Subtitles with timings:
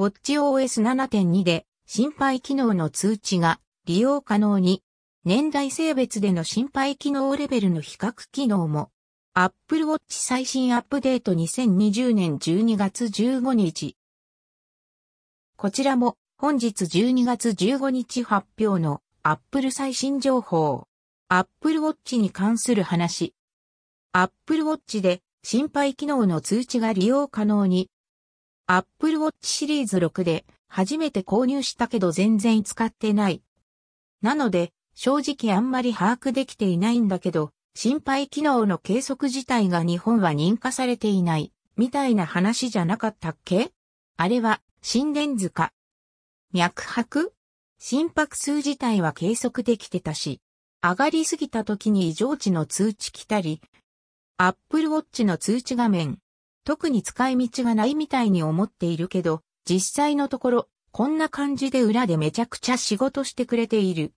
[0.00, 4.82] WatchOS 7.2で心配機能の通知が利用可能に、
[5.26, 8.90] 年代性別での心配機能レベルの比較機能も、
[9.34, 13.98] Apple Watch 最新アップデート2020年12月15日。
[15.58, 20.84] こちらも本日12月15日発表の Apple 最新情報。
[21.28, 23.34] Apple Watch に関する話。
[24.12, 27.90] Apple Watch で心配機能の通知が利用可能に。
[28.72, 33.42] Apple Watch シリーズ6で初めて購入したけど全然使ってない。
[34.22, 43.72] なので正直あんまり把握できていないんだけど、心配機能の計測自体が日本は認可されていない、みたいな話じゃなかったっけ？
[44.16, 45.72] あれは心電図か。
[46.52, 47.32] 脈拍？
[47.80, 50.40] 心拍数自体は計測できてたし、
[50.80, 53.60] 上がりすぎた時に異常値の通知来たり、
[54.36, 56.18] Apple Watch の通知画面、
[56.64, 64.12] 特に使い道がないみたいに思っているけど、実際のところ、こんな感じで裏でめちゃくちゃ仕事してくれている。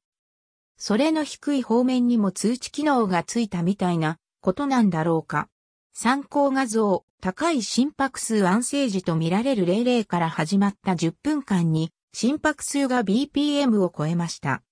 [0.77, 5.49] それの低い方面にも通知機能がついたみたいなことなんだろうか。
[5.93, 14.63] 参考画像、高い心拍数安静時と見られる00から始まった10分間に心拍数が BPM を超えました。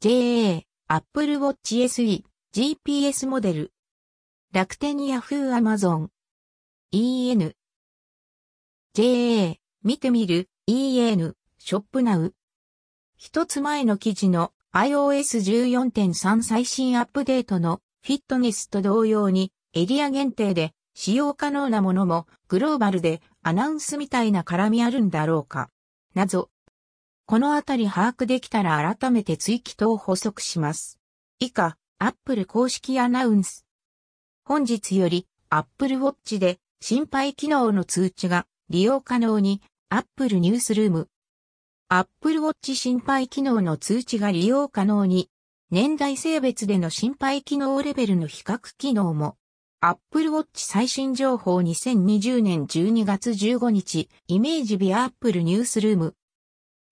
[0.00, 2.24] JA、Apple Watch SE、
[2.54, 3.72] GPS モデル。
[4.52, 6.08] 楽天 Yahoo Amazon。
[6.90, 7.52] EN。
[8.94, 12.34] JA、見てみる、EN、ショップナウ。
[13.18, 25.68] 一つ前の記事の iOS14.3 最新アップデートのフィットネスと同様にエリア限定で使用可能なものもグローバルでアナウンスみたいな絡みあるんだろうか。
[26.14, 26.48] 謎。
[27.26, 30.98] このあたり把握できたら改めて追記等補足します。
[31.38, 33.66] 以下、Apple 公式アナウンス。
[34.42, 41.08] 本日より Apple Watch で心配機能の通知が利用可能に Apple ニュースルーム
[41.90, 45.30] Apple Watch 心配機能の通知が利用可能に、
[45.70, 49.36] 年代性別での心配機能レベルの比較機能も、
[49.80, 56.14] Apple Watch 最新情報2020年12月15日、イメージビア Apple ニュースルーム。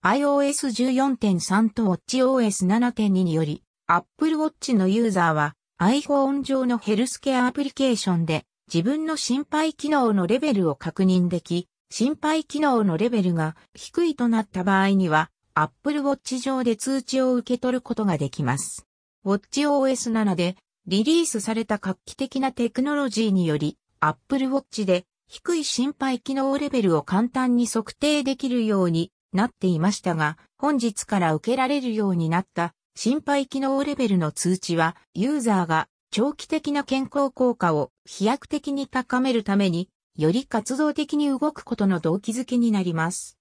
[0.02, 18.84] iOS 14.3と WatchOS 7.2により、Apple Watch のユーザーは iPhone 上のヘルスケアアプリケーションで自分の心配機能のレベルを確認でき、心配機能のレベルが低いとなった場合には、Apple Watch 上で通知を受け取ることができます。
[19.24, 20.56] WatchOS 7で
[20.86, 43.38] リリースされた画期的なテクノロジーにより、Apple Watch で低い心配機能レベルを簡単に測定できるようになっていましたが、本日から受けられるようになった心配機能レベルの通知は、ユーザーが長期的な健康効果を飛躍的に高めるためにより活動的に動くことの動機づけになります。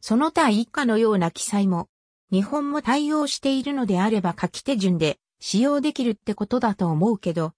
[0.00, 1.88] その他以下のような記載も、
[2.32, 7.52] 日本も対応しているのであれば書き手順で使用できるってことだと思うけど、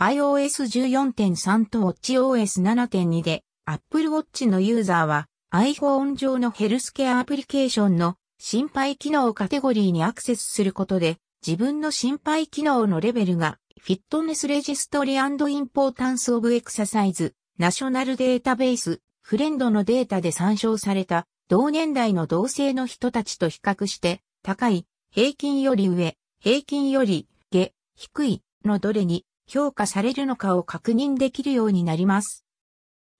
[0.00, 32.46] iOS 14.3と WatchOS 7.2で Apple Watch のユーザーは iPhone 上のヘルスケアアプリケーションの心配機能カテゴリーにアクセスすることで自分の心配機能のレベルがフィットネスレジストリーインポータンスオブエクササイズナショナルデータベース、フレンドのデータで参照された同年代の同性の人たちと比較して高い、平均より上、平均より下、低いのどれに評価されるのかを確認できるようになります。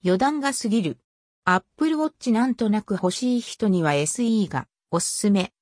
[0.02, 0.98] 余談が過ぎる。
[1.44, 5.52] Apple Watch なんとなく欲しい人には SE がおすすめ。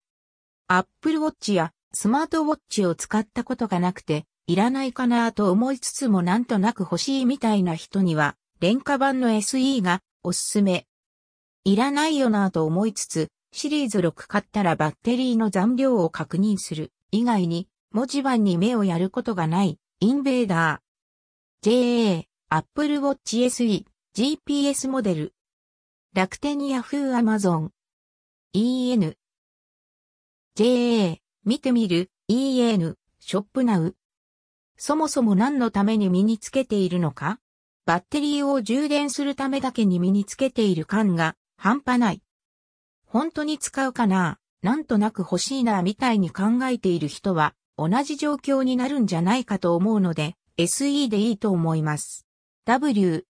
[0.68, 10.86] Apple Watch やスマートウォッチを使ったことがなくて、いらないかなと思いつつもなんとなく欲しいみたいな人には廉価版の SE がおすすめ。
[11.64, 16.92] いらないよなぁと思いつつ、シリーズ6買ったらバッテリーの残量を確認する。
[17.10, 22.19] 以外に、文字盤に目をやることがない、インベーダー。
[22.19, 23.84] JA、Apple Watch SE、
[24.16, 25.34] GPS モデル。
[26.14, 27.70] 楽天 Yahoo Amazon。
[28.55, 29.14] EN。
[30.56, 33.96] JA、見てみる、EN、ショップナウ。
[34.76, 37.40] そもそも何のために身につけているのか？
[37.84, 42.22] バッテリーを充電するためだけに身につけている感が半端ない。
[43.06, 44.38] 本当に使うかな？
[44.62, 52.24] なんとなく欲しいなみたいに考えている人は同じ状況になるんじゃないかと思うので SE でいいと思います。
[52.66, 53.26] W、